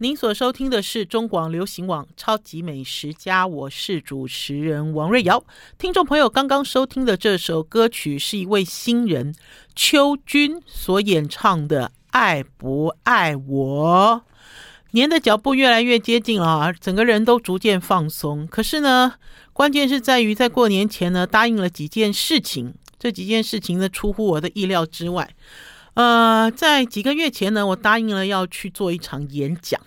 [0.00, 5.42] 您所收听的是中广流行网《超级美食家》，我是主持人王瑞瑶。
[5.76, 9.34] 听众朋友刚刚收听的这首歌曲是一位新人
[9.74, 14.22] 邱军所演唱的《爱不爱我》。
[14.92, 18.46] 年的脚步越来越接近了啊，整个人都逐渐放松。
[18.46, 19.14] 可是呢，
[19.52, 25.28] 关键是在于在过年前呢，答应了几件事情，这几件事情呢，出乎我的意料之外。
[25.94, 29.80] 呃，在几个月前呢，我答应了要去做一场演讲。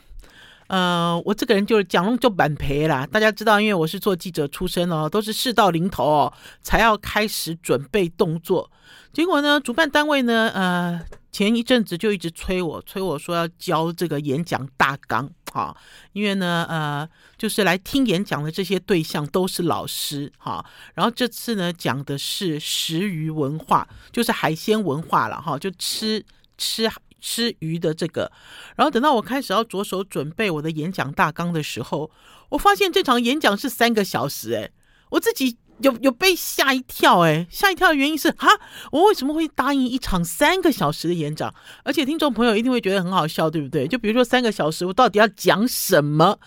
[0.71, 3.05] 呃，我这个人就是讲就板赔啦。
[3.05, 8.71] 大家知道，因为我是做记者出身哦，都是事到临头哦，才要开始准备动作。
[9.11, 15.75] 结果呢，主办单位呢，呃，前一阵子就一直催我，催我说要交这个演讲大纲哈，
[16.13, 20.65] 因为呢，呃，就是来听演讲的这些对象都是老师哈。
[20.93, 26.25] 然后这次呢，讲的是食鱼文化，就是海鲜文化了哈，就吃
[26.57, 26.89] 吃
[27.21, 28.29] 吃鱼的这个。
[28.75, 32.11] 然后等到我开始要着手准备我的演讲大纲的时候，
[32.49, 34.71] 我发现这场演讲是三个小时，诶，
[35.11, 35.57] 我自己。
[35.81, 38.47] 有有被吓一跳诶，吓一跳的原因是哈，
[38.91, 41.51] 我为什么会答应一场三个小时的演讲？
[41.83, 43.87] 而且听众朋友一定会觉得很好笑，对不对？
[43.87, 46.37] 就比如说三个小时，我到底要讲什么？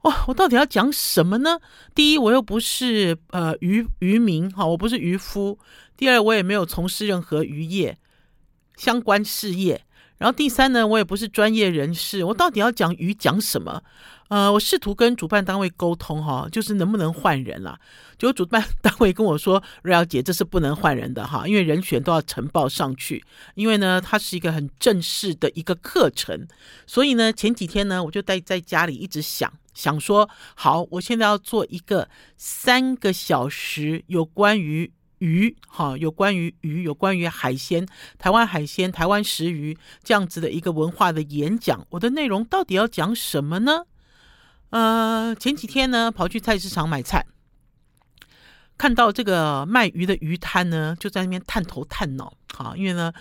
[0.00, 1.60] 哇，我到底要讲什么呢？
[1.94, 5.56] 第一，我又不是呃渔渔民哈，我不是渔夫；
[5.96, 7.96] 第二，我也没有从事任何渔业
[8.76, 9.76] 相关事业；
[10.22, 13.82] 然后第三呢，我也不是专业人士，我到底要讲鱼讲什么？
[14.28, 17.76] 呃，我试图跟主办单位沟通哈，就是能不能换人啦。
[18.16, 23.24] 结果主办单位跟我说：“瑞瑶姐，这是不能换人的哈，因为人选都要呈报上去。
[23.56, 26.46] 因为呢，它是一个很正式的一个课程，
[26.86, 37.86] 所以呢，前几天呢，我就待在家里一直想想说，好，我现在要做一个三个小时有关于鱼哈，有关于鱼，有关于海鲜，
[38.18, 41.86] 台湾海鲜，台湾食鱼这样子的一个文化的演讲。
[41.90, 43.84] 我的内容到底要讲什么呢？”
[44.70, 47.24] 呃，前几天呢，跑去菜市场买菜，
[48.76, 52.36] 看到这个卖鱼的鱼摊呢，就在那边探头探脑。
[52.52, 53.12] 好，因为呢，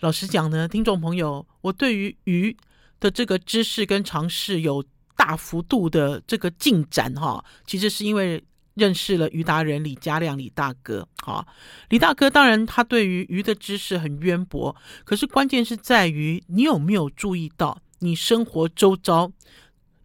[0.00, 2.56] 老实讲呢，听众朋友，我对于鱼
[3.00, 4.82] 的这个知识跟常识有
[5.16, 7.44] 大幅度的这个进展哈。
[7.66, 8.42] 其实是因为
[8.80, 11.06] 认识了鱼达人李家亮李大哥。
[11.22, 11.46] 好，
[11.90, 14.74] 李大哥当然他对于鱼的知识很渊博，
[15.04, 19.30] 可是关键是在于你有没有注意到你生活周遭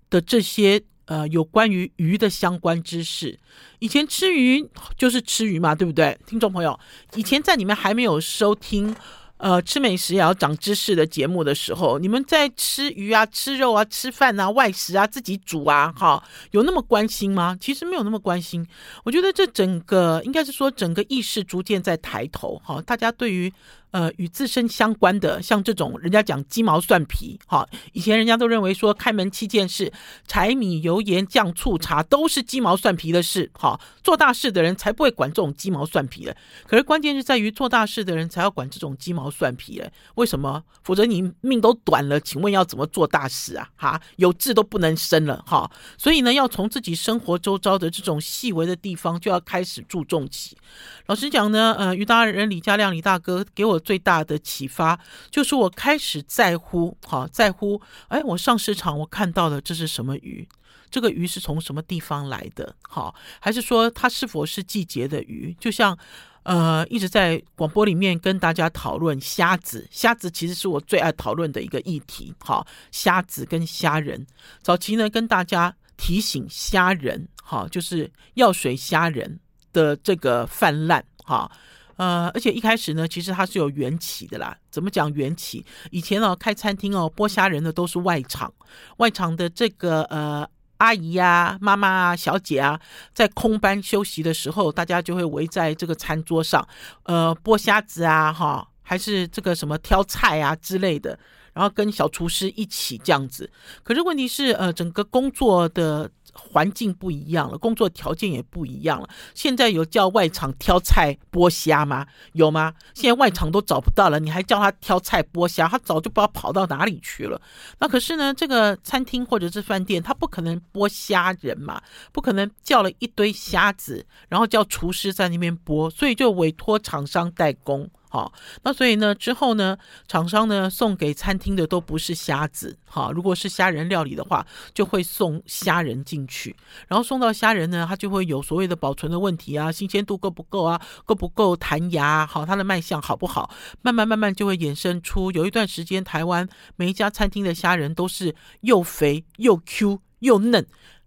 [0.09, 0.83] 的这些。
[1.07, 3.39] 呃，有关于鱼的相关知识，
[3.77, 6.17] 以前吃鱼就是吃鱼嘛，对不对？
[6.25, 6.79] 听众朋友，
[7.13, 8.95] 以前在你们还没有收听
[9.37, 17.57] 呃吃美食也要长知识的节目的时候，你们在吃鱼啊、吃肉啊、吃饭啊、外食啊、自己煮啊，哈，有那么关心吗？
[17.59, 18.65] 其实没有那么关心。
[19.03, 23.51] 我觉得这整个应该是说整个意识逐渐在抬头，哈，大家对于。
[23.95, 29.89] 呃，与自身相关的，像这种人家讲鸡毛蒜皮，哈，以前人家都认为说开门七件事，
[30.27, 36.35] 柴米油盐酱醋茶都是鸡毛蒜皮的事，哈，做大事的人才不会管这种鸡毛蒜皮的。
[36.67, 40.61] 可是关键是在于做大事的人才要管这种鸡毛蒜皮的，为什么？
[40.83, 43.69] 否则你命都短了，请问要怎么做大事啊？
[43.77, 45.71] 哈，有志都不能生了，哈。
[45.97, 50.57] 所以呢，要从自己生活周遭的这种细微的地方就要开始注重起。
[51.05, 53.79] 老实讲呢，呃，于大人李家亮李大哥给我。
[53.85, 60.47] 最大的启发就是我开始在乎，好在乎，哎，我上市场我看到的这是什么鱼？
[60.89, 62.75] 这个鱼是从什么地方来的？
[62.81, 65.55] 好，还是说它是否是季节的鱼？
[65.59, 65.97] 就像
[66.43, 72.33] 呃，一直在广播里面跟大家讨论虾子，虾子其实是我最爱讨论的一个议题。
[72.39, 74.25] 好，虾子跟虾仁，
[74.61, 79.39] 早期呢跟大家提醒虾仁，好，就是药水虾仁
[79.73, 81.51] 的这个泛滥，好。
[81.97, 84.57] 呃，而且一开始呢，其实它是有缘起的啦。
[84.69, 85.65] 怎么讲缘起？
[85.91, 88.53] 以前哦，开餐厅哦，剥虾仁的都是外场，
[88.97, 90.47] 外场的这个呃
[90.77, 92.79] 阿姨呀、啊、妈妈啊、小姐啊，
[93.13, 96.67] 在空班休息的时候，大家就会围在这个餐桌上，
[97.03, 101.17] 呃，剥虾子啊，哈，还是这个什么挑菜啊之类的，
[101.53, 103.49] 然后跟小厨师一起这样子。
[103.83, 106.11] 可是问题是，呃，整个工作的。
[106.35, 109.09] 环境不一样了，工作条件也不一样了。
[109.33, 112.05] 现在有叫外场挑菜剥虾吗？
[112.33, 112.73] 有吗？
[112.93, 117.41] 现在外场都找不到了，你还叫他挑菜剥虾，他早就不知道跑到哪里去了。
[117.79, 127.89] 那可是呢，这个餐厅或者是饭店，他不可能剥虾人嘛，不可能叫了一堆虾子，然后叫厨师在那边剥，所以就委托厂商代工。
[128.15, 128.31] 好，
[128.63, 129.77] 那所以呢，之后呢，
[130.07, 136.55] 厂商呢送给餐厅的都不是虾子，哈，如果是虾仁料理的话，就会送虾仁进去，
[136.87, 146.47] 然后送到虾仁呢，它就会有所谓的保存的问题啊，新鲜度够不够啊，够不够弹牙，好，它的卖相好不好，慢慢慢慢就会衍生出，有一段时间台湾
[146.77, 150.65] 每一家餐厅的虾仁都是又肥又 Q 又嫩，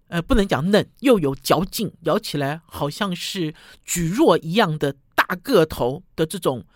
[0.09, 3.55] 呃，不能讲嫩，又有嚼劲，咬起来好像是
[3.87, 6.67] 蒟蒻一样的大个头的这种。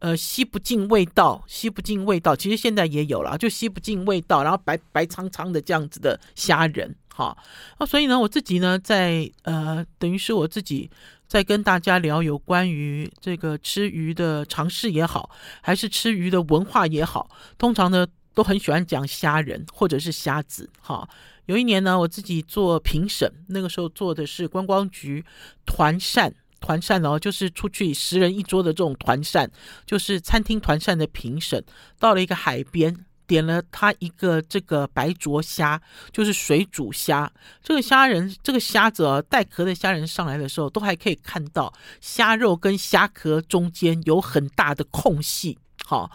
[0.00, 2.34] 呃，吸不进味道，吸不进味道。
[2.34, 7.36] 其实现在也有了，就吸不进味道，然后白白苍苍的这样子的虾仁，哈。
[7.78, 10.90] 那所以呢，我自己呢，在呃，等于是我自己
[11.28, 15.30] 在跟大家聊有关于这个吃鱼的尝试也好，
[15.60, 21.06] 还是吃鱼的文化也好，通常呢都很喜欢讲虾仁或者是虾子，哈。
[21.44, 25.22] 有一年呢，我自己做评审，那个时候做的是观光局
[25.66, 26.34] 团膳。
[26.60, 29.50] 团扇哦，就是出去十人一桌的这种团扇，
[29.86, 31.64] 就是餐厅团扇的评审。
[31.98, 35.80] 到了一个海边，点了他一个这个白灼虾，
[36.12, 37.32] 就是水煮虾。
[37.62, 46.10] 这个虾仁，这个虾子哦，带壳的虾仁上来的时候，都还可以看到虾肉跟虾壳中间有很大的空隙，好。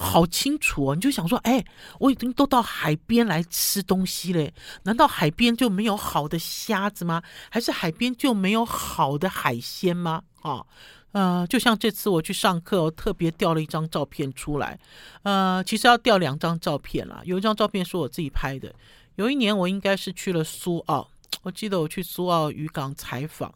[0.00, 1.64] 好清楚哦，你就想说，哎，
[1.98, 4.54] 我已经都到海边来吃东西嘞，
[4.84, 7.20] 难道海边就没有好的虾子吗？
[7.50, 10.22] 还是海边就没有好的海鲜吗？
[10.42, 10.64] 啊，
[11.10, 14.78] 呃，就像这次我去上课，我特别调了一张照片出来，
[15.24, 18.72] 呃，其实要调两张照片啦，有一张照片是我自己拍的，
[19.16, 21.10] 有一年我应该是去了苏澳，
[21.42, 23.52] 我记得我去苏澳渔港采访。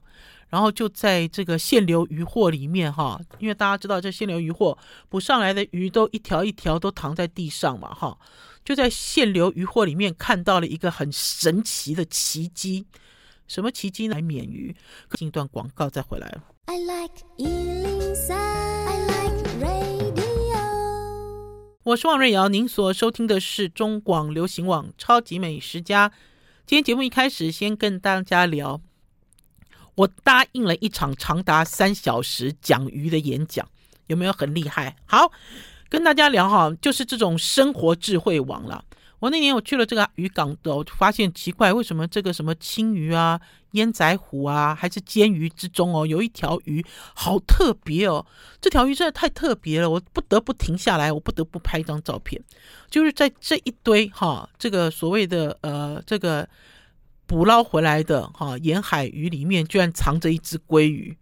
[0.52, 4.76] 然后就在这个限流渔获里面哈，因为大家知道这限流渔获
[5.08, 8.18] 捕上来的鱼都一条一条都躺在地上嘛哈，
[8.62, 12.84] 就在限流渔获里面看到了一个很神奇的奇迹，
[13.48, 14.16] 什么奇迹呢？
[14.16, 14.76] 来免鱼。
[15.12, 16.38] 进一段广告再回来。
[16.66, 20.22] I like 103, I like radio。
[21.84, 26.10] 我是王瑞瑶，您所收听的是中广流行网《超级美食家》。
[26.66, 28.82] 今天节目一开始先跟大家聊。
[29.94, 33.68] 我答应了一场长达三小时讲鱼的演讲，
[34.06, 34.96] 有没有很厉害？
[35.04, 35.30] 好，
[35.90, 38.82] 跟大家聊哈，就是这种生活智慧网了。
[39.18, 43.38] 我那年我去了这个渔港的，我发现奇怪，为什么这个什么青鱼啊、
[43.72, 46.84] 烟仔虎啊，还是煎鱼之中哦，有一条鱼
[47.14, 48.24] 好特别哦，
[48.60, 52.42] 这条鱼真的太特别了，我不得不停下来，我不得不拍一张照片，
[52.90, 56.48] 就是在这一堆哈，这个所谓的呃这个。
[57.32, 61.16] 捕捞回来的哈沿海鱼里面，居然藏着一只鲑鱼。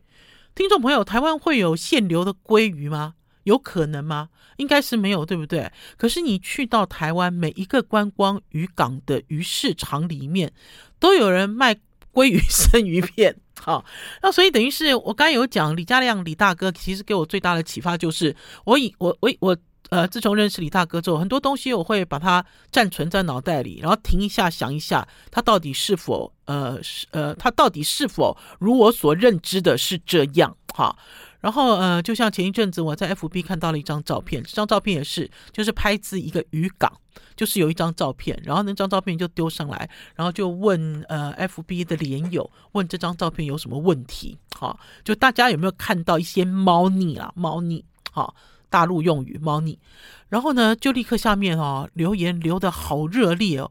[0.56, 3.14] 听众朋友，台湾会有现流的鲑鱼吗？
[3.44, 4.28] 有可能吗？
[4.56, 5.70] 应该是没有，对不对？
[5.96, 10.52] 可是你去到台湾每一个观光渔港的鱼市场里面，
[10.98, 11.76] 都有人卖
[12.12, 13.36] 鲑鱼生鱼片。
[13.60, 13.84] 好，
[14.20, 18.34] 那所以等于是我刚有讲，李家亮李大哥其实给我最大的启发就是，
[18.64, 19.56] 我以我我我。
[19.90, 30.96] 呃，自从认识李大哥之后，很多东西我会把它暂存在脑袋里，然后停一下想一下，它到底是否呃是呃，它到底是否如我所认知的是这样哈。
[31.40, 36.92] 然后呃，就像前一阵子我在 FB 看到了一张照片，这张照片也是就是拍自一个渔港，
[37.34, 48.32] 就是有一张照片，然后那张照片就丢上来，然后就问呃 FB 的连友问这张照片有什么问题哈，就大家有没有看到一些猫腻啊猫腻哈。
[48.70, 49.78] 大陆用语猫腻，
[50.28, 53.70] 然后呢，就立刻下面哦留言留得好热烈哦，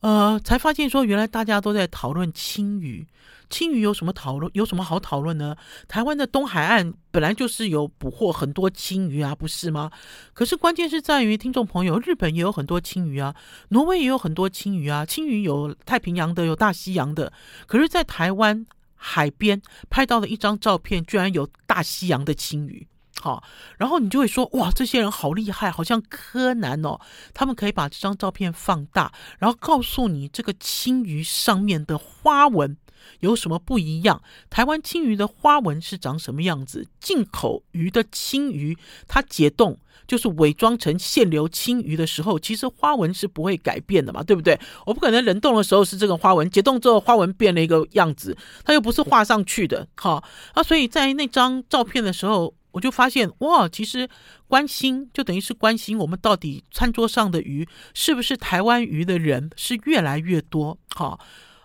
[0.00, 3.04] 呃，才发现说原来大家都在讨论青鱼，
[3.48, 4.50] 青鱼有什么讨论？
[4.54, 5.56] 有什么好讨论呢？
[5.88, 9.90] 台湾的东海岸本来就是有捕获很多青鱼啊，不是吗？
[10.34, 13.34] 可是关键是在于听众朋友，日本也有很多青鱼啊，
[13.70, 17.32] 挪威也有很多青鱼啊，青鱼有太平洋的，有大西洋的，
[17.66, 22.86] 可是，在台湾海边拍到的一张照片，居然有大西洋的青鱼。
[23.26, 23.42] 好，
[23.76, 27.00] 然后你就会说哇，这些人好厉害，好像柯南哦，
[27.34, 32.76] 他们可以把这张照片放大，然后告诉你这个青鱼上面的花纹
[33.18, 34.22] 有什么不一样。
[34.48, 36.86] 台湾青鱼的花纹是长什么样子？
[37.00, 38.78] 进口鱼的青鱼，
[39.08, 44.56] 它解冻就是伪装成现流青鱼的时候，其实花纹是不会改变的嘛，对不对？
[44.84, 49.88] 我不可能冷冻的时候是这个花纹，解冻之后花纹变了一个样子，它又不是画上去的。
[49.96, 50.22] 好，
[50.54, 52.54] 啊，所以在那张照片的时候。
[52.76, 54.06] 我就发现哇，其实
[54.46, 60.76] 关心就等于是关心我们到底餐桌上的鱼是不是台湾鱼的人是越来越多。
[60.94, 61.18] 好，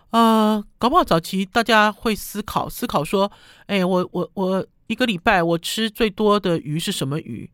[0.08, 3.30] 呃，搞不好早期大家会思考思考说，
[3.66, 7.50] 哎，我我我一个礼拜我吃最多的鱼是什么鱼？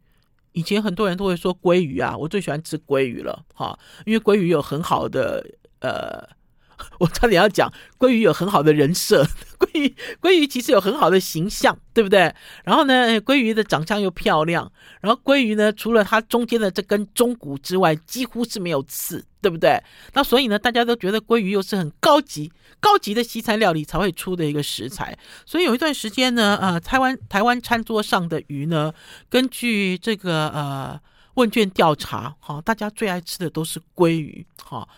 [0.52, 3.44] 以前很多人都会说鲑鱼啊，我最喜欢吃鲑鱼了。
[3.54, 5.44] 哈，因为鲑鱼有很好的
[5.80, 6.37] 呃。
[6.98, 9.24] 我差点要讲鲑鱼有很好的人设，
[9.58, 12.34] 鲑鱼鲑鱼其实有很好的形象，对不对？
[12.64, 14.70] 然后呢，鲑鱼的长相又漂亮，
[15.00, 19.82] 然后鲑鱼呢，除了它中间的这根中骨之外，几乎是没有刺，对不对？
[20.12, 25.18] 那所以呢，大家都觉得鲑鱼又是很高级、高级的西餐料理才会出的一个食材。
[25.44, 28.92] 所以有一段时间呢，呃，台湾台湾餐桌上的鱼呢，
[29.28, 31.00] 根据这个呃
[31.34, 34.88] 问卷调查，哈，大家最爱吃的都是鲑鱼，哈。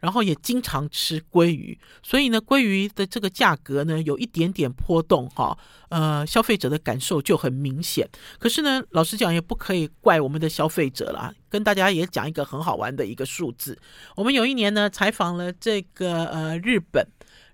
[0.00, 5.56] 然后也经常吃鲑鱼，所以呢，鲑鱼的这个价格呢，有一点点波动哈，
[5.90, 8.08] 呃，消费者的感受就很明显。
[8.38, 13.78] 可是呢，老实讲也不可以怪我们的消费者啦，跟大家也讲一个很好玩的一个数字。
[14.16, 17.06] 我们有一年呢，采访了这个呃日本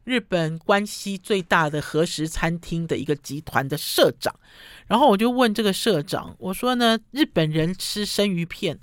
[0.04, 4.32] 日本关西最大的和食餐厅的一个集团的社长，
[4.86, 8.78] 然后我就问这个社长，我说呢，日本人吃生鱼片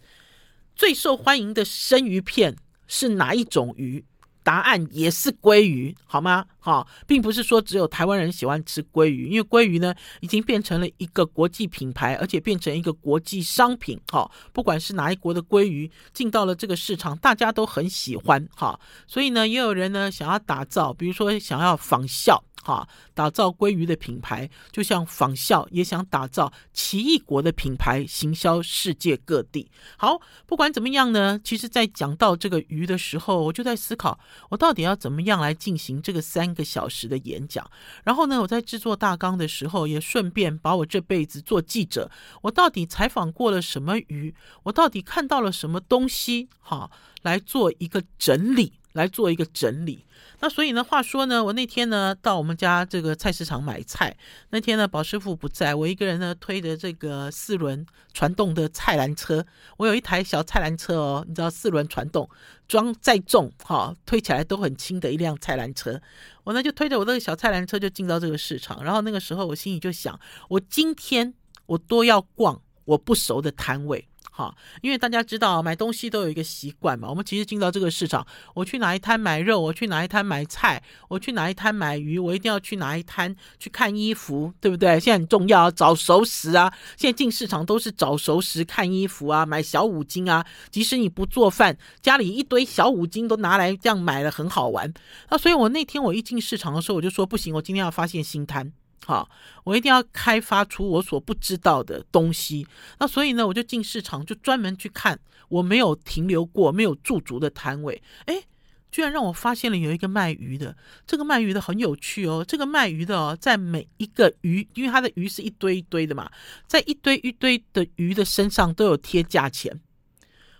[0.75, 2.57] 最受欢迎的生鱼片
[2.93, 4.05] 是哪一种鱼？
[4.43, 6.45] 答案也是鲑鱼，好吗？
[6.59, 13.99] 哈，并不是说只有台湾人喜欢吃鲑鱼，因为鲑鱼呢已经变成了一个国际品牌，而且变成一个国际商品。
[14.11, 18.47] 哈，不管是哪一国的鲑鱼进到了这个市场，大家都很喜欢。
[18.53, 22.43] 哈，所以呢，也有人呢想要打造，比如说想要仿效。
[22.63, 29.69] 哈，打造鲑鱼的品牌，就像仿效也想打造奇异果的品牌，行销世界各地。
[29.97, 34.17] 好，不管怎么样呢，其实，在讲到这个鱼的时候，我就在思考，
[34.49, 37.69] 我到底要怎么样来进行这个三个小时的演讲。
[38.05, 42.09] 然后呢，我在制作大纲的时候，也顺便把我这辈子做记者，
[42.43, 46.89] 我到底采访过了什么鱼，我到底看到了什么东西，哈，
[47.23, 48.73] 来做一个整理。
[48.93, 50.05] 来做一个整理。
[50.39, 54.15] 那所以呢，话说呢，我那天呢到我们家这个菜市场买菜，
[54.49, 59.45] 那天呢宝师傅不在，我一个人呢推着这个四轮传动的菜篮车。
[59.77, 62.29] 我有一台小菜篮车哦，你知道四轮传动
[62.67, 66.01] 装再重哈，推起来都很轻的一辆菜篮车。
[66.43, 70.19] 我呢就推着我这个小菜篮车就进到这个市场，然后那个时候我心里就想，
[70.49, 71.33] 我今天
[71.67, 74.07] 我都要逛我不熟的摊位。
[74.35, 77.07] 好，因为大家知道买东西都有一个习惯嘛。
[77.07, 78.25] 我们其实进到这个市场，
[78.55, 84.99] 我去哪一摊买肉，我去哪一摊买菜，我去哪一摊买鱼，我一定要去哪一摊去看衣服，对不对？
[84.99, 86.73] 现在很重要，找熟食啊。
[86.97, 90.43] 现在进市场都是找熟食、看衣服啊，买小五金啊。
[90.71, 94.91] 即使你不做饭，家里一堆小五金都拿来这样买了，很好玩。
[95.29, 98.73] 那所以我那天我一进市场的时候，我就说不行，我今天要发现新摊。
[99.05, 99.29] 好，
[99.63, 102.65] 我一定要开发出我所不知道的东西。
[102.99, 105.19] 那所以呢，我就进市场，就专门去看
[105.49, 108.01] 我没有停留过、没有驻足的摊位。
[108.27, 108.45] 诶，
[108.91, 110.75] 居然让我发现了有一个卖鱼的。
[111.05, 112.45] 这个卖鱼的很有趣哦。
[112.47, 116.31] 这个卖鱼的哦，在每一个鱼，因为它的鱼是一堆一堆的嘛，
[116.65, 119.81] 在一堆一堆的鱼的身上都有贴价钱。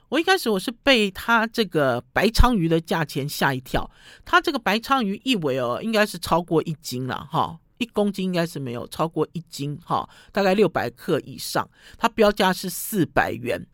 [0.10, 3.90] 我一开始我是被他这个白鲳鱼的价钱吓一跳。
[4.24, 7.58] 他这个白鲳鱼一尾哦，应该是超过一斤了哈。
[7.84, 13.68] 一公斤应该是没有超过一斤哈，大概六百克以上，它标价是四百元。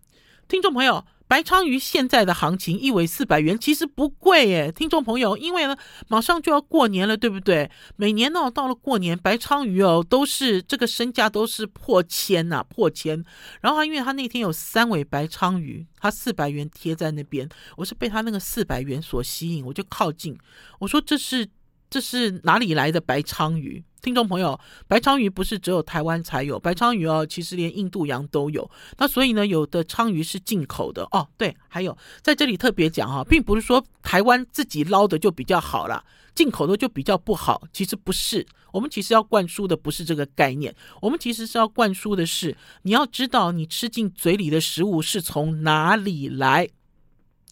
[0.48, 4.72] 听众朋友，白鲳鱼现在的行情一尾四百元，其实不贵耶。
[4.72, 7.70] 听众朋友，因为呢马上就要过年了，对不对？
[7.98, 13.24] 每年呢到了过年，白鲳鱼哦都是这个身价都是破千呐、破千。
[13.62, 17.48] 然后因为他那天有三尾白鲳鱼，他四百元贴在那边，
[17.78, 20.36] 我是被他那个四百元所吸引，我就靠近，
[20.80, 21.48] 我说这是
[21.90, 23.84] 这是哪里来的白鲳鱼？
[24.02, 28.70] 听众朋友，白鲳鱼不是只有台湾才有，白鲳鱼哦，其实连印度洋都有。
[28.98, 31.28] 那所以呢，有的鲳鱼是进口的哦。
[31.38, 36.02] 对，还有在这里特别讲哈，并不是说台湾自己捞的就比较好啦，
[36.34, 37.62] 进口的就比较不好。
[37.74, 46.70] 其实不是，我们其实要灌输的不是这个概念，我们其实是要灌输的是，你要知道你吃进嘴里的食物是从哪里来。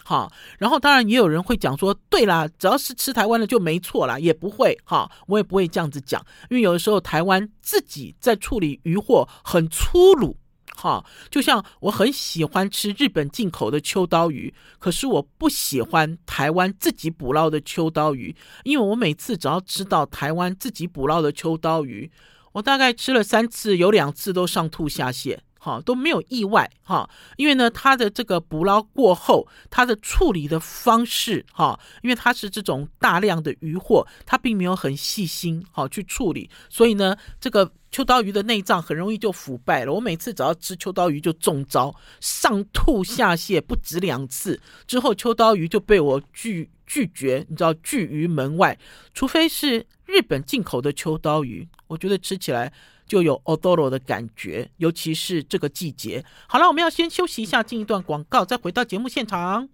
[0.08, 10.38] 好，然后当然也有人会讲说，对啦，只要是吃台湾的就没错啦，也不会哈，我也不会这样子讲，因为有的时候台湾自己在处理渔获很粗鲁，
[10.74, 18.34] 哈，就像我很喜欢吃日本进口的秋刀鱼，可是我不喜欢台湾自己捕捞的秋刀鱼，
[18.64, 22.10] 因为我每次只要吃到台湾自己捕捞的秋刀鱼，
[22.54, 25.38] 我大概吃了三次，有两次都上吐下泻。
[25.68, 39.92] 哈，都没有意外哈，因为呢，它的这个捕捞过后，它的处理的方式哈，因为它是这种大量的渔获，它并没有很细心好去处理，所以呢，这个秋刀鱼的内脏很容易就腐败了。
[39.92, 44.58] 我每次只要吃秋刀鱼就中招，上吐下泻不止两次，
[44.88, 48.80] 之后秋刀鱼就被我拒拒绝，你知道拒于门外，
[49.14, 52.72] 除非是日本进口的秋刀鱼，我觉得吃起来。
[53.08, 56.24] 就有 odoro 的感觉，尤其是这个季节。
[56.48, 59.70] 好了，我们要先休息一下，进一段广告，再回到节目现场。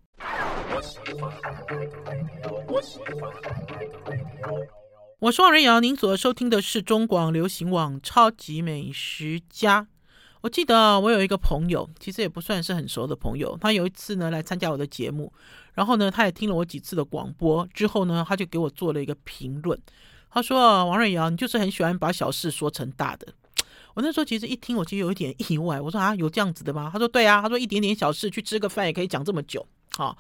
[5.20, 9.82] 我是王瑞瑶，您所收听的是中广流行网《超级美食家》。
[10.42, 15.32] 我记得我有一个朋友，其实也不算是很熟的朋友，他有一次呢来参加我的节目，
[15.74, 19.80] 然后呢他也听了我几次的广播，之后呢他就给我做了一个评论。
[20.34, 23.28] 他说：“王瑞瑶，你就是很喜欢把小事说成大的。”
[23.94, 25.80] 我那时候其实一听，我其实有一点意外。
[25.80, 30.18] 我说：“啊，有这样子的吗？”他说：“对啊。”他说：“一点点小事，去吃个饭也可以讲这么久。”哈，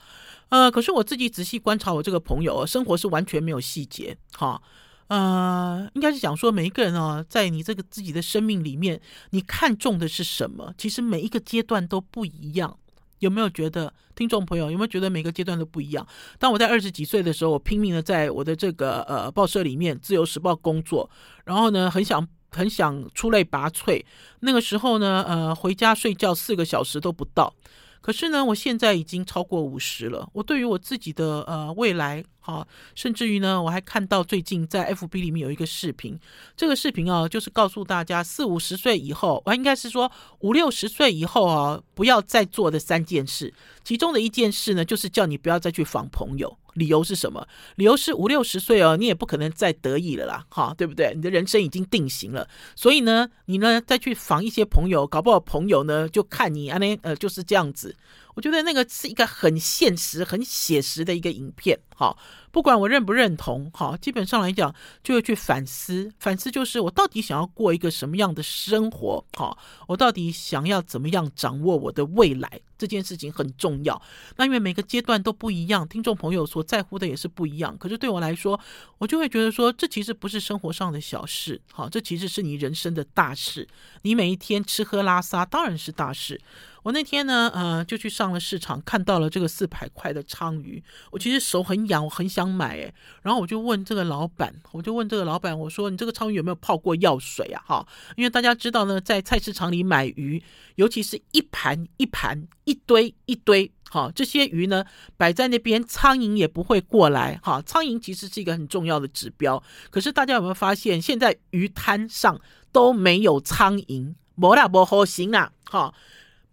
[0.49, 4.15] 呃，可是我自己仔细观察我这个朋友，生活是完全没有细节。
[4.37, 4.61] 哈。
[5.07, 8.99] 呃，应该是讲说，每一个人哦，在你这个自己的生命里面，
[9.31, 10.73] 你看重的是什么？
[10.77, 12.77] 其实每一个阶段都不一样。
[13.23, 16.05] 有没有觉得，听众朋友有没有觉得每个阶段都不一样？
[16.37, 21.09] 当我在二十几岁的时候，我拼命的在我的这个呃报社里面，《自由时报》工作，
[21.45, 24.03] 然后呢，很想很想出类拔萃。
[24.41, 27.53] 那个时候呢，呃，回家睡觉四个小时都不到。
[28.01, 30.27] 可是呢，我现在已经超过五十了。
[30.33, 32.23] 我对于我自己的呃未来。
[32.45, 36.19] 好，甚至于呢，我还看到最近在 FB 里面有一个视频，
[36.57, 43.53] 这个视频啊，就是告诉大家四五十岁以后，我应该是说五六十岁以后啊，不要再做的三件事。
[43.83, 46.57] 其中的一件事呢，就是叫你不要再去访朋友。
[46.73, 47.47] 理由是什么？
[47.75, 51.13] 理由是五六十岁哦，你也不可能再得意了啦，哈，对不对？
[51.15, 57.95] 你的人生已经定型了，所以呢，你呢再去访一些朋友，搞不好朋友呢就看你啊，那呃就是这样子。
[58.33, 62.17] 我觉得那个是一个很现实、很写实的一个影片，哈，
[62.53, 69.57] 不管我认不认同，哈，基本上来讲就会去反思，反思就是我到底想要过一个什么样的生活，哈，
[69.87, 73.99] 我到底想要怎么样掌握我的未来，这件事情很重要。
[74.37, 77.75] 那因为每个阶段都不一样，听众朋友所在乎的也是不一样。
[77.79, 78.59] 可是对我来说，
[78.99, 83.67] 我就会觉得说，这其实不是生活上的小事，哈，这其实是你人生的大事。
[84.03, 86.39] 你每一天吃喝拉撒当然是大事。
[86.83, 97.63] 我那天呢，呃，就去上了市场，看到了这个四百块的鲳鱼，我其实手很痒，我很想买，诶，然后我就问这个老板，我就问这个老板，我说你这个鲳鱼有没有泡过药水啊？
[97.65, 97.87] 哈，
[98.17, 100.43] 因为大家知道呢，在菜市场里买鱼，
[100.75, 104.83] 尤其是一盘一盘、一堆一堆，哈，这些鱼呢
[105.15, 109.63] 摆在那边，苍蝇也不会过来，哈，苍蝇其实是一个很重要的指标。
[109.89, 112.41] 可是大家有没有发现，现在鱼摊上
[112.73, 115.93] 都没有苍蝇，没啦，没好行啦，哈。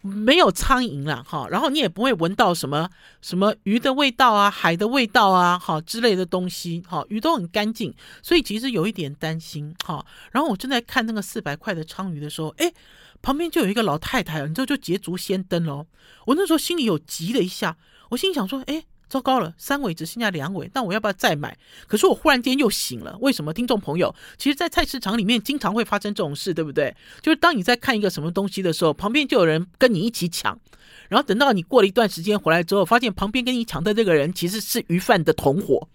[0.02, 2.88] 没有苍蝇了哈，然后你也不会闻到什么
[3.20, 10.04] 什么鱼的味道啊、海的味道啊、哈之类的东西哈，鱼都很干净，所以其实有一点担心哈。
[10.32, 12.72] 然后我正在看那个四百块的鲳鱼的时候，哎，
[13.20, 15.86] 旁边就有一个老太太，你知道就捷足先登喽。
[16.26, 17.76] 我那时候心里有急了一下，
[18.10, 18.84] 我心里想说，哎。
[19.10, 21.58] 糟糕了，三尾只剩下两尾，那我要不要再买？
[21.86, 23.50] 可是我忽然间又醒了，为什么？
[23.52, 26.94] 听众朋友，其实，在菜市场里面经常会发生这种事，对不对？
[27.20, 30.56] 就是当你在看一个什么东西的时候，旁边就有人跟你一起抢，
[31.08, 35.88] 然后等到你过了一段时间回来之后，发现旁边跟你抢的这个人其实是鱼贩的同伙，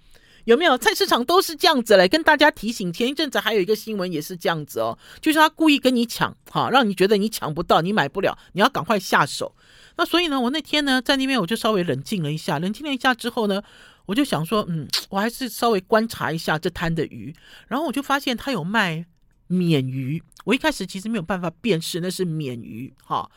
[0.46, 0.78] 有没有？
[0.78, 2.92] 菜市场都是这样子来跟大家提醒。
[2.94, 9.54] 前一阵子还有一个新闻也是这样子哦，就是他故意跟你抢，哈，让你觉得你抢不到，你买不了，你要赶快下手。
[9.98, 13.62] 那所以呢，我那天呢在那边我就稍微冷静了一下，冷静了一下之后呢，
[14.06, 17.34] 我就想说，嗯，我还是稍微观察一下这摊的鱼，
[17.68, 19.06] 然后我就发现他有卖
[19.50, 20.22] 鲶鱼。
[20.44, 23.28] 我一开始其实没有办法辨识那是鲶鱼，哈，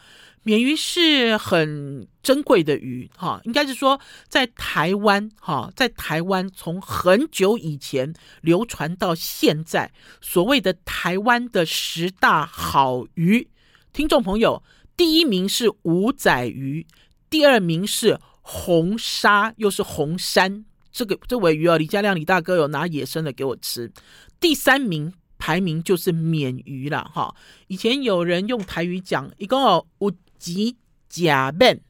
[0.48, 13.46] 鲶鱼是很珍贵的鱼，哈，应该是说在台湾，哈，在台湾从很久以前流传到现在，所谓的台湾的十大好鱼，
[13.92, 14.62] 听众朋友。
[14.96, 16.86] 第一名是五仔鱼，
[17.28, 20.64] 第二名是红沙，又是红山。
[20.90, 23.92] 这个这尾鱼啊，李家亮李大哥有拿野生的给我吃。
[24.40, 27.32] 第三名排名就是免鱼了哈。
[27.66, 30.76] 以前有人用台语讲，一共有五级
[31.08, 31.80] 甲面，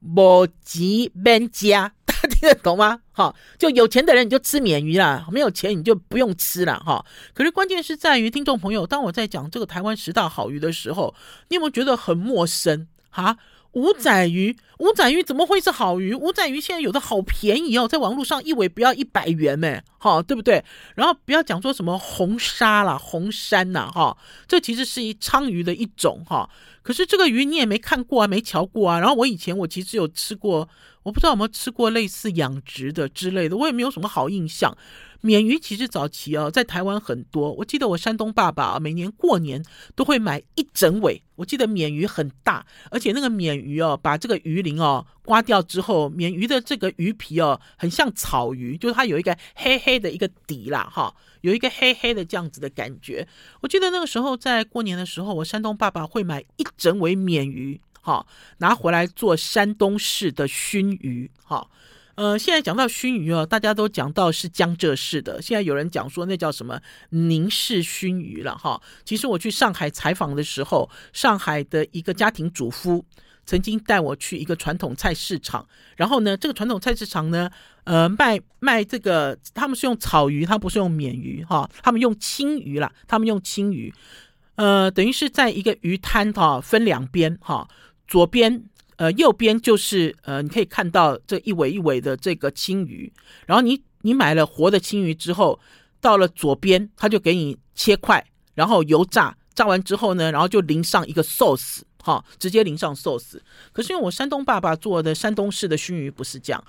[0.00, 1.92] 五级面家。
[2.28, 3.00] 听得懂吗？
[3.12, 7.04] 哈，就有钱的人你就吃鲶鱼啦，没有钱你就不用吃了哈。
[7.32, 11.14] 可是关键是在于听众朋友，当我在讲这个台湾十大好鱼的时候，
[11.48, 13.36] 你有没有觉得很陌生哈？
[13.78, 16.12] 午仔鱼，五仔鱼怎么会是好鱼？
[16.12, 20.64] 五仔鱼现在有的好便宜哦，在网络上一尾不要一百元哎，哈，对不对？
[20.96, 24.16] 然后不要讲说什么红沙啦、红山呐，哈，
[24.48, 26.50] 这其实是一鲳鱼的一种哈。
[26.82, 28.98] 可是这个鱼你也没看过啊，没瞧过啊。
[28.98, 30.68] 然后我以前我其实有吃过，
[31.08, 34.76] 我不知道有没有吃过类似养殖的之类的，我也没有什么好印象。
[35.22, 37.50] 鲶鱼其实早期啊，在台湾很多。
[37.54, 39.64] 我记得我山东爸爸啊，每年过年
[39.96, 41.20] 都会买一整尾。
[41.34, 53.26] 我记得鲶鱼很大，而且那个鲶鱼哦，把这个鱼鳞哦刮掉之后，鲶鱼的这个鱼皮哦，很像草鱼，就是它有一个黑黑的一个底啦，哈，有一个黑黑的这样子的感觉。
[53.60, 58.26] 我记得那个时候在过年的时候，我山东爸爸会买一整尾鲶鱼，哈，
[58.58, 61.68] 拿回来做山东式的熏鱼，哈。
[62.14, 65.42] 呃，现在讲到熏鱼哦，大家都讲到是江浙市的。
[65.42, 68.80] 现在有人讲说那叫什么宁式熏鱼了哈。
[69.04, 73.04] 其实我去上海采访的时候，上海的一个家庭主妇
[73.44, 77.50] 曾经带我去一个传统菜市场，然后呢，这个传统菜市场呢，
[77.84, 83.94] 呃，卖卖这个，他们是用草鱼，他不是用鲶鱼哈，他们用青鱼啦，他们用青鱼，
[84.56, 87.68] 呃，等于是在一个鱼摊哈，分两边哈，
[88.08, 88.64] 左边。
[88.96, 93.12] 呃，右边就是呃，你可以看到这一尾一尾的这个青鱼，
[93.46, 95.60] 然后你你买了活的青鱼之后，
[96.00, 103.40] 到了左边，他就给你切块，然后油炸，炸完之后呢，然后就淋上一个寿司，哈，直接淋上寿司。
[103.72, 106.64] 可是因为我山东爸爸做的山东式的熏鱼不是这样。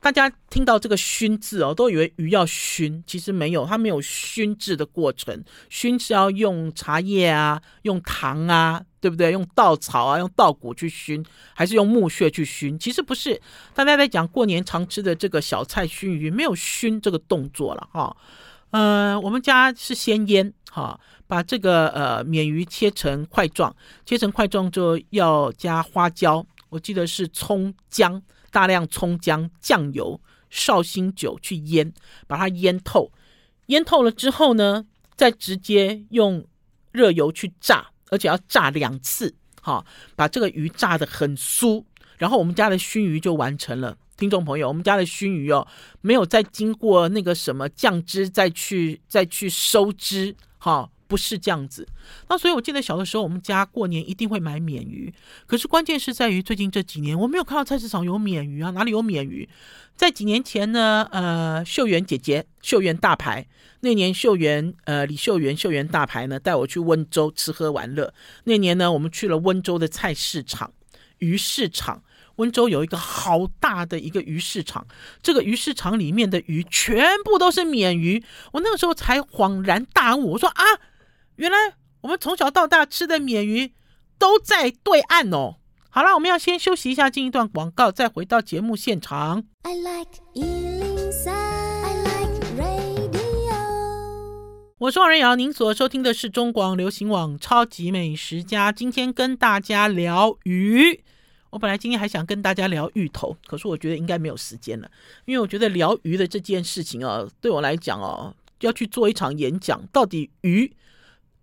[0.00, 5.44] 大家听到这个“熏”字哦，都以为鱼要熏，其实没有，它没有熏制的过程。
[5.70, 9.32] 熏是要用茶叶啊，用糖啊，对不对？
[9.32, 12.78] 用稻草啊，用稻谷去熏，还是用木屑去熏？
[12.78, 13.40] 其实不是。
[13.74, 18.16] 大家在讲过年常吃的这个小菜熏鱼，没有熏这个动作了哈。
[18.70, 28.22] 呃，我们家是先腌哈，把这个呃鲶鱼切成块状，切成块状就要加花椒，我记得是葱姜。
[28.50, 31.92] 大量葱姜、酱油、绍兴酒去腌，
[32.26, 33.12] 把它腌透。
[33.66, 36.46] 腌透了之后呢，再直接用
[36.90, 39.84] 热油去炸，而且要炸两次，好，
[40.16, 41.84] 把这个鱼炸得很酥。
[42.16, 43.96] 然后我们家的熏鱼就完成了。
[44.16, 45.66] 听众朋友，我们家的熏鱼哦，
[46.00, 50.90] 没有再经过那个什么酱汁再去再去收汁，哈。
[51.08, 51.88] 不是这样子，
[52.28, 55.12] 那所以我记得小的时候，我们家过年一定会买鲶鱼。
[55.46, 59.48] 可是关键是在于最近这几年，我没有看到菜市场有鲶鱼啊，哪里有鲶鱼？
[59.96, 63.46] 在几年前呢，呃，秀媛姐姐，秀媛大牌
[63.80, 68.12] 那年，秀媛呃李秀媛秀媛大牌呢带我去温州吃喝玩乐。
[68.44, 70.70] 那年呢，我们去了温州的菜市场，
[71.18, 72.02] 鱼市场。
[72.36, 74.86] 温州有一个好大的一个鱼市场，
[75.20, 78.22] 这个鱼市场里面的鱼全部都是鲶鱼。
[78.52, 80.62] 我那个时候才恍然大悟，我说啊。
[81.38, 81.56] 原来
[82.00, 83.72] 我们从小到大吃的鲶鱼
[84.18, 85.58] 都在对岸哦。
[85.88, 89.44] 好了，我们要先休息一下，进一段广告，再回到节目现场。
[89.62, 93.54] I like 103, I like radio。
[94.78, 98.72] 我是王仁瑶，您所收听的是中广流行网《超级美食家》。
[98.74, 101.04] 今天跟大家聊鱼。
[101.50, 104.90] 我本来今天还想跟大家聊芋头，可是我觉得应该没有时间了，
[105.24, 110.72] 因为我觉得聊鱼的这件事情啊，对我来讲哦，要去做一场演讲，到底鱼。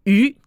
[0.06, 0.38] 鱼，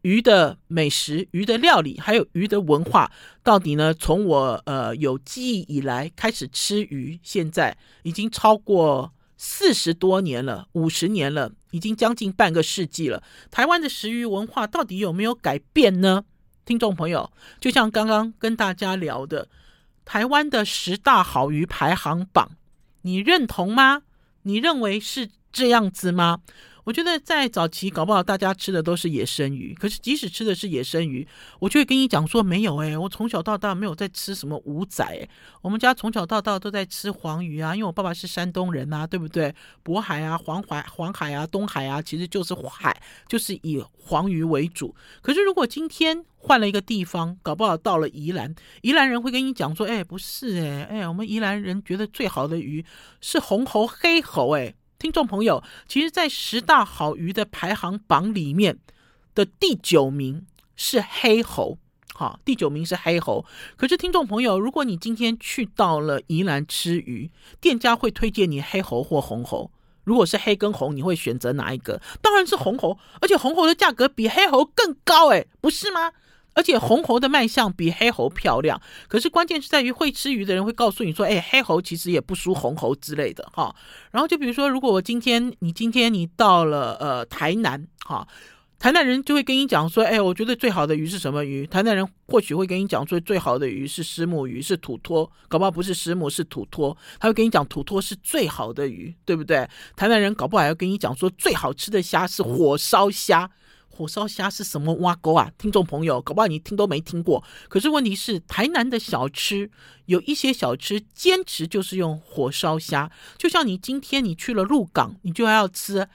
[0.00, 3.12] 鱼的美食，鱼的料理，还有鱼的文化，
[3.42, 3.92] 到底呢？
[3.92, 13.22] 从我呃有记忆以来开始吃鱼，现在已经超过四十多年了，五十年了，已经将近半个世纪了。
[13.50, 16.24] 台湾的食鱼文化到底有没有改变呢？
[16.64, 19.48] 听众朋友，就像刚刚跟大家聊的，
[20.06, 22.52] 台湾的十大好鱼排行榜，
[23.02, 24.02] 你认同吗？
[24.44, 26.40] 你认为是这样子吗？
[26.84, 31.26] 我觉得在早期搞不好大家吃的都是野生鱼，可是即使吃的是野生鱼，
[31.58, 35.28] 我就会跟你讲说没有诶，我从小到大没有在吃什么五仔，
[35.62, 39.54] 我们家从小到大都在吃黄鱼啊，因为我爸爸是山东人呐，对不对？
[39.82, 42.94] 渤海啊、黄海、黄海啊、东海啊，其实就是海，
[43.26, 44.94] 就是以黄鱼为主。
[45.22, 52.84] 可是如果今天换了一个地方，搞不好到了宜兰，宜兰人会跟你讲说，哎，不是哎，哎，我们宜兰人觉得最好的鱼
[53.22, 54.74] 是红喉、黑喉，哎。
[54.98, 58.78] 听众朋友，其实，在十大好鱼的排行榜里面
[59.34, 61.78] 的第九名是黑喉，
[62.14, 63.44] 好，第九名是黑喉。
[63.76, 67.30] 可是，听众朋友，如果你今天去到了宜兰吃鱼，
[67.60, 69.70] 店家会推荐你黑喉或红喉。
[70.04, 72.00] 如果是黑跟红，你会选择哪一个？
[72.20, 76.12] 当然是红喉，而且红喉的价格比黑喉更高，诶，不是吗？
[76.54, 83.74] 而且红喉的卖相比黑喉漂亮，可是关键是在于会吃鱼的人会告诉你说，哎，黑喉其实也不输红喉之类的哈。
[84.12, 88.26] 然后就比如说，如果我今天你今天你到了呃台南哈，
[88.78, 91.66] 台南人就会跟你讲说，哎，我觉得最好的鱼是什么鱼？
[91.66, 99.68] 台南人或许会跟你讲说，最好的鱼是石母鱼，是土托，搞不好不是石母，是土托，他会跟你讲土托是最好的鱼，对不对？
[99.96, 103.50] 台南人搞不好还要跟你讲说，最好吃的虾是火烧虾。
[103.94, 105.52] 火烧虾是什么挖沟啊？
[105.56, 107.44] 听众朋友，搞不好你听都没听过。
[107.68, 109.70] 可是问题是，台南的小吃
[110.06, 113.10] 有一些小吃坚持就是用火烧虾。
[113.38, 116.08] 就像你今天你去了鹿港，你就要吃，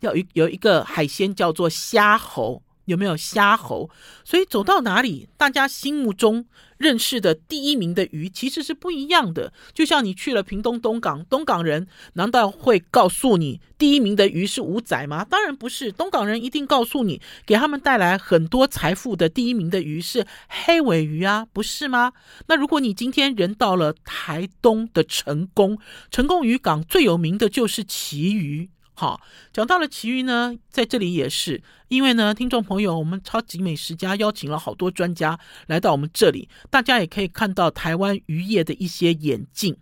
[0.00, 2.62] 要有有一个海鲜叫做虾猴。
[2.90, 3.88] 有没有虾猴？
[4.24, 6.44] 所以走到哪里，大家心目中
[6.76, 9.52] 认识的第一名的鱼其实是不一样的。
[9.72, 15.24] 就像你去了屏东东港，东港人难道会告诉你第一名的鱼是五仔吗？
[15.24, 22.12] 当然不是，东港人一定告诉你，给他们带来很多财富的第一名的鱼是黑尾鱼啊，不是吗？
[22.48, 25.78] 那如果你今天人到了台东的成功，
[26.10, 28.68] 成功渔港最有名的就是旗鱼。
[29.00, 29.18] 好，
[29.50, 39.74] 讲到了旗鱼呢，在这里也是，因为呢，听众朋友，我们超级美食家邀请了好多专家来到我们这里，大家也可以看到台湾渔业的一些演进。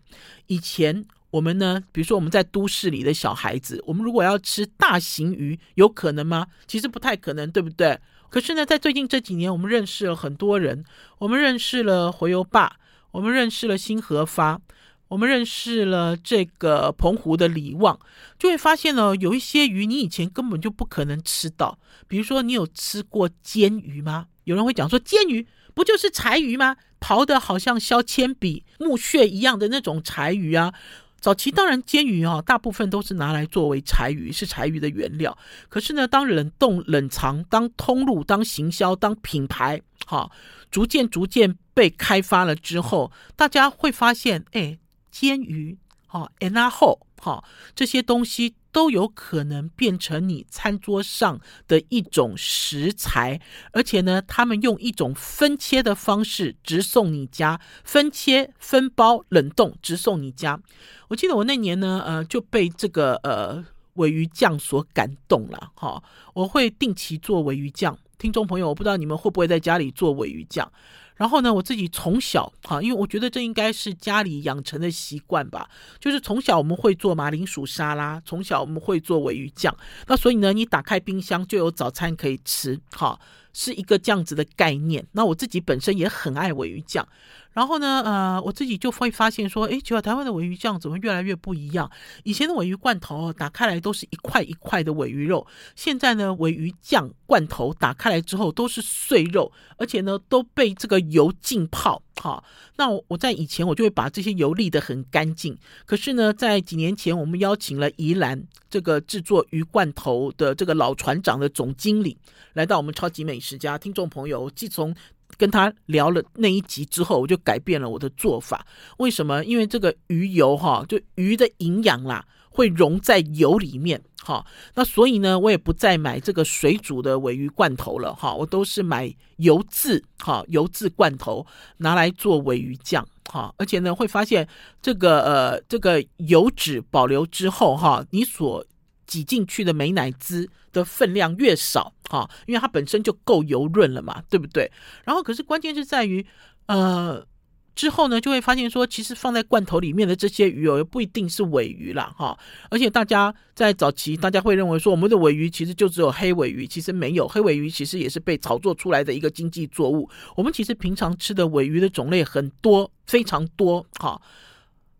[0.46, 6.46] 以前我们呢，比如说我们在都市里的小孩子，我们如果要吃大型鱼，有可能吗？
[6.68, 7.98] 其实不太可能，对不对？
[8.30, 10.84] 可是呢，在最近这几年，我们认识了很多人，
[11.18, 12.76] 我们认识了洄游坝，
[13.10, 14.60] 我们认识了新合发。
[15.08, 17.98] 我们认识了这个澎湖的李旺，
[18.38, 21.78] 就会发现呢，有一些鱼你以前根本就不可能吃到。
[22.06, 24.26] 比如说，你有吃过煎鱼吗？
[24.44, 26.76] 有人会讲说，煎鱼不就是柴鱼吗？
[27.00, 30.74] 刨的好像削铅笔、木屑一样的那种柴鱼啊。
[31.20, 35.36] 早期当然煎鱼啊，大部分都是拿来作为柴鱼，是柴鱼的原料。
[35.70, 40.30] 可是呢，当冷冻、冷藏、当通路、当行销、当品牌，哈，
[40.70, 44.78] 逐渐逐渐被开发了之后，大家会发现，哎。
[45.10, 47.44] 煎鱼，好，然后，好，
[47.74, 53.40] 这些东西都有可能变成你餐桌上的一种食材，
[53.72, 60.60] 而且呢，他们用一种分切的方式直送你家，分切、分包、冷冻，直送你家。
[61.08, 66.02] 我记得我那年呢，呃，就被这个呃鮪鱼酱所感动了，哈，
[66.34, 67.98] 我会定期做鮪鱼酱。
[68.18, 70.70] 听众朋友，我不知道你们会不会在家里做鮪鱼酱。
[71.18, 75.68] 然后呢，我自己从小哈，因为我觉得这应该是家里养成的习惯吧，
[76.00, 79.76] 就是从小我们会做马铃薯沙拉，从小我们会做尾鱼酱，
[80.06, 83.18] 那所以呢，你打开冰箱就有早餐可以吃，哈，
[83.58, 85.04] 是一个这样子的概念。
[85.10, 87.06] 那我自己本身也很爱尾鱼酱。
[87.52, 91.90] 然后呢，呃，我自己就会发现说，哎，奇怪，台湾的尾鱼酱怎么越来越不一样？
[92.22, 95.44] 以前的尾鱼罐头打开来都是一块一块的尾鱼肉，
[95.74, 102.00] 现在呢，尾鱼酱罐头打开来之后都是碎肉，而且呢都被这个油浸泡。
[102.20, 102.44] 好，
[102.76, 105.56] 那我在以前我就会把这些油沥得很干净。
[105.84, 108.40] 可是呢，在几年前，我们邀请了宜兰
[108.70, 112.16] 这个制作鱼罐头的这个老船长的总经理
[112.54, 114.94] 来到我们超级美食十家，听众朋友，我自从
[115.36, 118.66] 跟他聊了那一集之后，我就改变了我的做法。
[118.98, 119.42] 为什么？
[119.44, 124.44] 因为这个鱼油哈，就鱼的营养啦，会溶在油里面哈。
[124.74, 131.46] 那所以呢，我也不再买这个水煮的尾鱼罐头了哈，我都是买油渍哈，油渍罐头
[131.78, 133.54] 拿来做尾鱼酱哈。
[133.56, 134.46] 而且呢，会发现
[134.82, 138.64] 这个呃，这个油脂保留之后哈，你所
[139.06, 144.70] 挤进去的美乃滋的分量越少，哈，因为它本身就够油润了嘛，对不对？
[145.04, 146.24] 然后可是关键是在于，
[146.66, 147.26] 呃，
[147.74, 152.12] 之后呢就会发现说，其实放在罐头里面的这些鱼哦，不一定是尾鱼啦。
[152.16, 152.36] 哈。
[152.70, 160.08] 而且大家在早期，大家会认为说，我们的尾鱼其实就只有黑尾鱼，其实没有，黑尾鱼其实也是被炒作出来的一个经济作物。
[160.36, 164.20] 我们其实平常吃的尾鱼的种类很多，非常多，哈。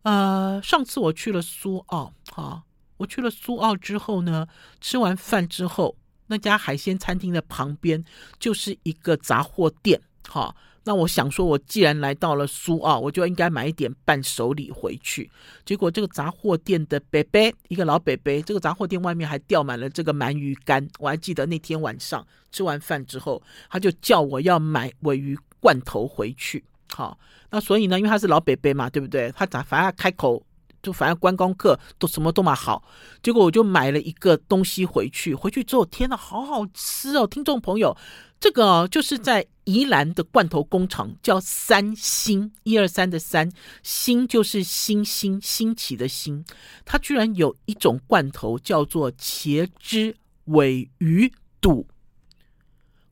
[0.03, 2.63] 呃，上次我去了苏澳，哈。
[2.99, 4.47] 我去了苏澳之后呢，
[4.81, 8.05] 吃完饭之后，那家海鲜餐厅的旁边
[8.39, 9.99] 就是一个杂货店。
[10.29, 15.31] 哈，那我想说，我既然来到了苏澳，我就应该买一点伴手礼回去。
[15.65, 20.87] 结果这个杂货店的伯伯，一个老伯伯，这个杂货店外面还吊满了这个鳗鱼干。
[20.99, 26.63] 我还记得那天晚上吃完饭之后，他就叫我要买尾鱼罐头回去。
[26.91, 27.19] 好，
[27.51, 29.33] 那所以呢，因为他是老伯伯嘛，对不对？
[29.33, 30.43] 他咋反而开口？
[30.89, 32.83] 就反正观光客都什么都蛮好，
[33.23, 37.27] 结果我就买了一个东西回去，回去之后天哪，好好吃哦！
[37.27, 37.95] 听众朋友，
[38.41, 46.43] 这个就是在宜兰的罐头工厂，叫三星，一二三的三，星就是星星兴起的星，
[46.87, 51.87] 它居然有一种罐头叫做茄汁尾鱼肚，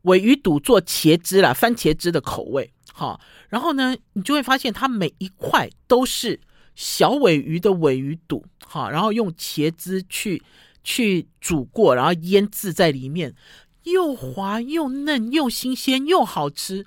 [0.03, 6.41] 尾鱼肚做茄汁啦，番茄汁的口味，好，然后呢，你就会发现它每一块都是。
[6.77, 10.43] 小尾鱼的尾鱼肚，好，然后用茄汁去
[10.85, 13.35] 去煮过，然后腌制在里面，
[13.83, 16.87] 又滑又嫩又新鲜又好吃。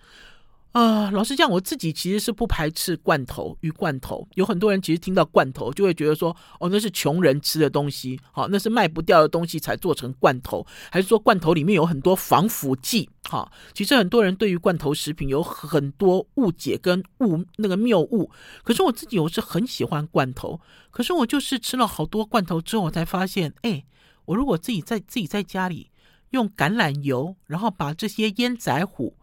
[0.71, 4.27] 啊、呃，老实讲，我自己其实是不排斥罐头鱼罐头。
[4.35, 13.09] 有很多人其实听到罐头就会觉得说，哦，那是穷人吃的东西，好，那是卖不掉的东西才做成罐头，还是说罐头里面有很多防腐剂？
[13.23, 18.29] 好，其实很多人对于罐头食品有很多误解跟误那个谬误。
[18.63, 23.83] 可是我自己我是很喜欢罐头，可是我就是吃了好多罐头之后，我才发现，哎，
[24.25, 25.89] 我如果自己在自己在家里
[26.29, 29.15] 用橄榄油，然后把这些烟仔虎，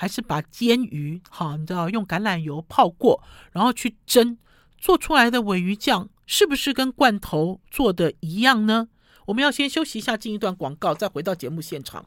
[0.00, 4.38] 还是把煎鱼，哈，你知道用橄榄油泡过，然后去蒸，
[4.78, 8.88] 做出来的鮪鱼酱是不是跟罐头做的一样呢？
[9.26, 12.06] 我们要先休息一下，进一段广告，再回到节目现场。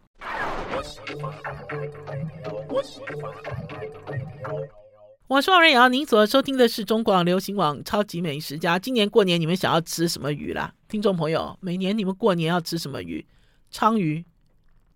[5.27, 8.77] 我是王瑞瑶，您所收听的是中广流行网《超级美食家》。
[8.79, 10.73] 今年过年你们想要吃什么鱼啦？
[10.87, 13.25] 听众朋友，每年你们过年要吃什么鱼？
[13.69, 14.23] 鲳鱼、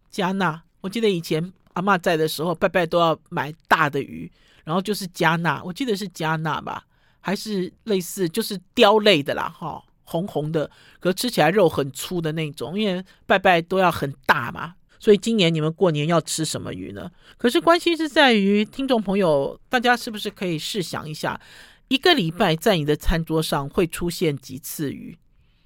[0.10, 0.64] 加纳。
[0.80, 4.30] 我记得以前阿嬷在的时候，拜拜都要买大的鱼，
[4.66, 5.64] 然后就是加纳。
[5.64, 6.84] 我记得是加纳吧，
[7.22, 14.76] 还是类似就是鯛类的啦，哈，红红的，可吃起来肉很粗的那种，因为拜拜都要很大嘛。
[14.98, 17.12] 所以今年你们过年要吃什么鱼呢？
[17.38, 21.40] 可是关系是在于听众朋友，大家是不是可以试想一下，
[21.90, 25.16] 一个礼拜在你的餐桌上会出现几次鱼，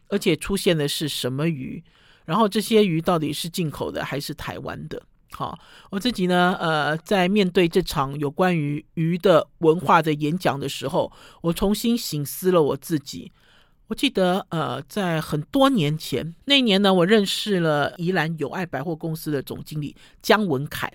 [0.10, 1.82] 而且出现的是什么鱼？
[2.26, 5.02] 然后这些鱼到底是进口的还是台湾的？
[5.32, 5.58] 好，
[5.92, 11.12] 我自己呢，呃，在面对这场有关于鱼的文化的演讲的时候，
[11.42, 13.32] 我重新醒思了我自己。
[13.90, 20.94] 我记得，呃，在很多年前那一年呢，我认识了宜兰友爱百货公司的总经理江文凯。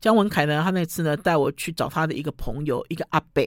[0.00, 3.44] 江文凯呢，他那次呢带我去找他的一个朋友，一个阿伯。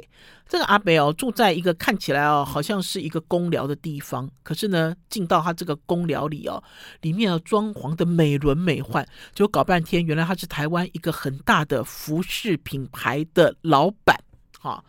[0.50, 6.62] 这个阿伯哦，住在一个看起来哦好像是一个公寮的地方，可是呢，进到他这个公寮里哦，
[7.00, 14.22] 里面的装潢的美轮美奂，就搞半天，原来他是台湾一个很大的服饰品牌的老板，
[14.60, 14.84] 哈。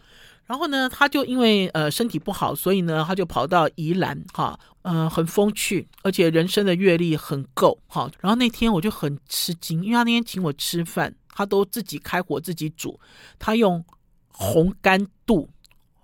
[0.50, 8.10] 然后呢，他就因为呃身体不好，所以呢，他就跑到宜兰哈，嗯、呃，很风趣，而且人生的阅历很够哈。
[8.18, 12.98] 然后那天我就很吃惊，因为他那天请我吃饭，他都自己开火自己煮，
[13.38, 13.84] 他用
[14.32, 15.48] 红干肚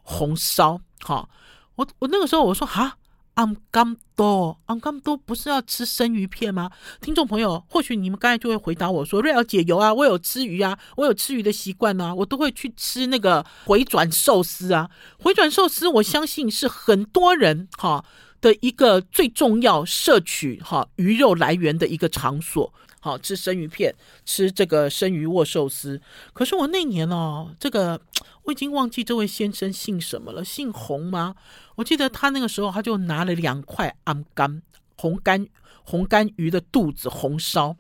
[0.05, 1.29] 红烧哈。
[1.75, 2.97] 我我那个时候我说哈。
[3.37, 6.71] 我刚都，我刚都不是要吃生鱼片吗？
[7.03, 14.91] 听众朋友，或许你们刚才就会回答我说：“瑞瑶姐有啊，我有吃鱼啊，我有吃鱼的习惯啊，我都会去吃那个回转寿司啊。
[15.19, 18.03] 回转寿司，我相信是很多人哈
[18.41, 22.73] 的一个最重要摄取哈鱼肉来源的一个场所。
[23.07, 26.01] 好，吃生鱼片，吃这个生鱼握寿司。
[26.33, 28.01] 可是我那年哦，这个
[28.43, 31.37] 我已经忘记这位先生姓什么了，姓洪吗？”
[31.77, 34.61] 我记得他那个时候，他就拿了两块红干
[34.97, 35.47] 红干
[35.85, 37.77] 红干鱼的肚子红烧，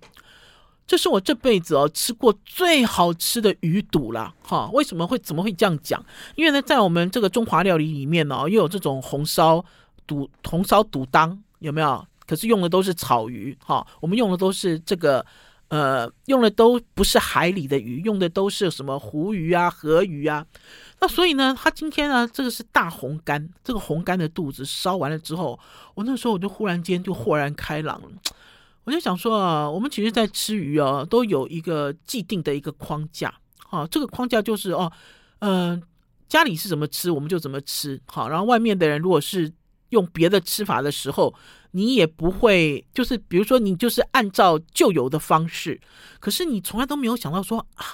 [0.86, 4.70] 这是我这辈子哦吃过最好吃的鱼肚了哈。
[4.72, 6.00] 为什么会怎么会这样讲？
[6.36, 9.64] 因为呢，在我们这个中华料理里面呢，又有这种红烧
[10.06, 12.06] 肚红烧肚当有没有？
[12.26, 15.24] 可是用的都是草鱼哈，我们用的都是这个。
[15.68, 20.46] 呃，用的都不是海里的鱼，用的都是什么湖鱼啊、河鱼啊。
[21.00, 25.58] 那所以呢，他今天呢，这个是大红干，这个红干的肚子烧完了之后，
[25.96, 28.08] 我那时候我就忽然间就豁然开朗了。
[28.84, 33.34] 我就想说啊，我们其实，在吃鱼啊，都有一个既定的一个框架。
[33.58, 34.92] 好，这个框架就是哦，
[35.40, 35.82] 嗯、
[36.28, 38.00] 家里是怎么吃，我们就怎么吃。
[38.06, 39.52] 好，然后外面的人如果是
[39.88, 41.34] 用别的吃法的时候，
[41.76, 45.78] 你也不会，就是比如说你就是按照旧有的方式，
[46.18, 47.84] 可是你从来都没有想到说啊，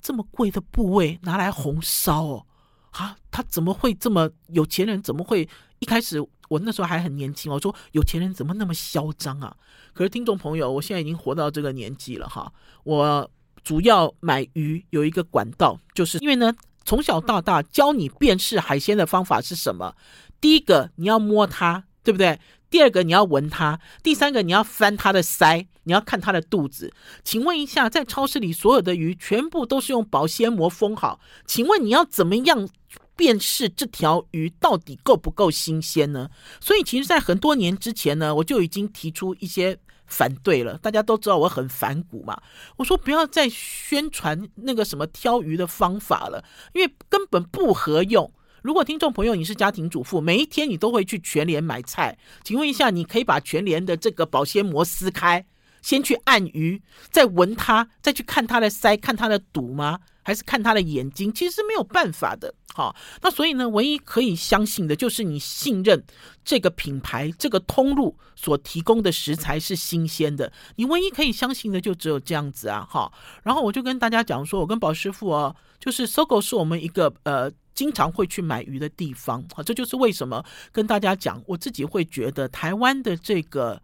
[0.00, 2.46] 这么贵的部位拿来红烧哦，
[2.92, 5.02] 啊，他怎么会这么有钱人？
[5.02, 5.46] 怎么会
[5.78, 9.54] 一开始我那时候还很年轻，我说有钱人怎么那么嚣张啊？
[9.92, 12.50] 可是听众朋友，我现在已经活到这个年纪了哈，
[12.84, 13.30] 我
[13.62, 16.50] 主要买鱼有一个管道，就是因为呢，
[16.86, 19.94] 从小到大教你辨识海鲜的方法是什么？
[20.40, 22.40] 第一个你要摸它，对不对？
[22.70, 26.92] 第二个，你要闻它；第三个，你要翻它的鳃，你要看它的肚子。
[27.24, 32.68] 请问一下，在超市里所有的鱼全部都是用保鲜膜封好，请问你要怎么样
[33.16, 36.28] 辨识这条鱼到底够不够新鲜呢？
[36.60, 40.76] 所以，其实，在很多年之前呢，我就已经提出一些反对了。
[40.78, 42.40] 大家都知道我很反骨嘛，
[42.76, 48.30] 我说不要再宣传那个什么挑鱼的方法了，因为根本不合用。
[48.62, 55.44] 如果听众朋友你是家庭主妇，每一天你都会去全联买菜，请问一下，你可以把全联的这个保鲜膜撕开，
[55.80, 60.00] 先去按鱼，再闻它，再去看它的鳃，看它的肚吗？
[60.22, 61.32] 还是看它的眼睛？
[61.32, 62.52] 其实是没有办法的。
[62.74, 66.04] 好，那所以呢，唯一可以相信的就是你信任
[66.44, 70.52] 这个品牌、这个通路所提供的食材是新鲜的。
[70.76, 72.86] 你唯一可以相信的就只有这样子啊。
[72.90, 77.50] 好，然后我就跟大家讲说，我跟宝师傅哦，就是搜狗是我们一个呃。
[77.78, 83.80] 经常会去买鱼的地方，啊，这就是为什么跟大家讲，我自己会觉得台湾的这个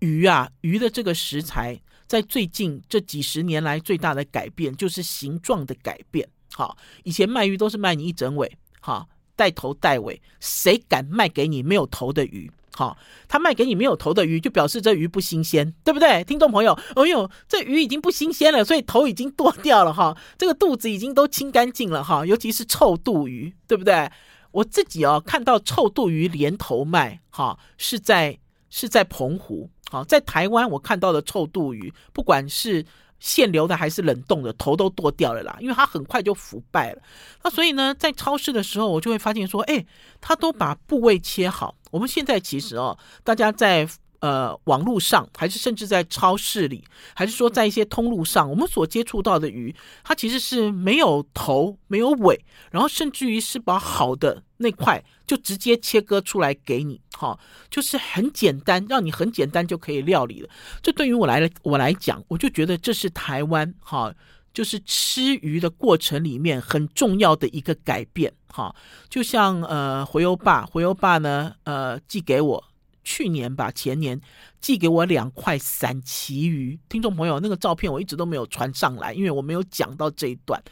[0.00, 6.28] 鱼啊，鱼的这个食材，在最近这几十年来最大的改变就是形状的改变。
[6.52, 12.52] 好，以前卖鱼都是卖你一整尾，好，带头带尾，谁敢卖给你没有头的鱼？
[12.78, 16.22] 好，他卖给你没有头的鱼，就表示这鱼不新鲜，对不对？
[16.22, 24.08] 听众朋友，哎呦，这鱼已经不新鲜了，所以头已经剁掉了哈，这个肚子已经都清干净了哈，尤其是臭肚鱼，对不对？
[24.52, 28.38] 我自己哦看到臭肚鱼连头卖，哈，是在
[28.70, 32.86] 是在澎湖，好，在台湾我看到的臭肚鱼，不管是。
[33.18, 37.02] 现流的还是冷冻的，头都剁掉了啦，因为它很快就腐败了。
[37.42, 39.84] 那所以呢，在超市的时候，我就会发现说，哎，
[40.20, 41.74] 他都把部位切好。
[41.90, 43.88] 我们现在其实哦，大家在。
[44.20, 46.82] 呃，网络上还是甚至在超市里，
[47.14, 57.38] 还是说在一些通路上，我们所接触到的鱼，它其实是没有头、没有尾，然后甚至于是把好的那块就直接切割出来给你，哈，
[57.70, 60.48] 就是很简单，让你很简单就可以料理了。
[60.82, 64.14] 这对于我来我来讲，我就觉得这是台湾哈，
[64.52, 68.74] 就是吃鱼的过程里面很重要的一个改变，哈，
[69.08, 72.64] 就像呃，回游爸，回游爸呢，呃，寄给我。
[73.04, 74.20] 去年吧，前年
[74.60, 80.62] 寄给我两块散旗鱼，听众朋友，那个照片我一直都没有传上来，因为我没有讲到这一段。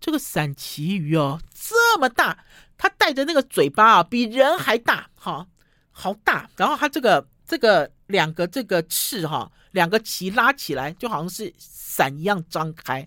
[0.00, 2.46] 这个散旗鱼哦，这么大，
[2.82, 5.46] 它带着那个嘴巴啊，比人还大，哈，
[5.92, 6.50] 好大。
[6.56, 13.06] 然后它这个这个两个这个翅哈，两个鳍拉起来，就好像是伞一样张开。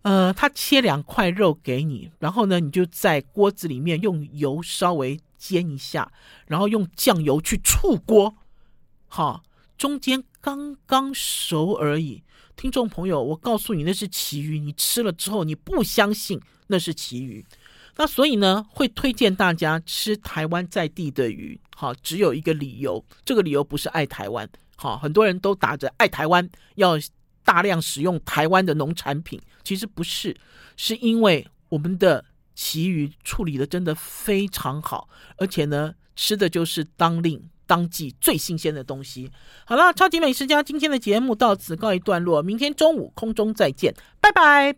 [0.00, 5.20] 呃，它切两块肉给你，然后呢，你就在锅子里面用油稍微。
[5.42, 6.12] 煎一下，
[6.46, 8.36] 然后用酱油去出锅，
[9.08, 9.42] 好，
[9.76, 12.22] 中间刚刚熟而已。
[12.54, 17.44] 听众朋友，我告诉你，那是旗鱼，你吃了之后你不相信那是旗鱼。
[17.96, 21.60] 那所以呢，会推荐大家吃台湾在地的鱼。
[21.76, 24.48] 好，只有一个理由，这个理由不是爱台湾。
[24.76, 26.94] 好，很多人都打着爱台湾，要
[27.44, 30.36] 大量使用台湾的农产品，其实不是，
[30.76, 32.24] 是因为我们的。
[32.54, 39.30] 旗鱼处理的真的非常好，而且呢，吃的就是当令当季最新鲜的东西。
[39.64, 44.70] 好了，超级美食家今天的节目到此告一段落，明天中午空中再见，拜拜。